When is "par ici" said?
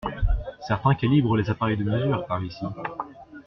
2.25-2.65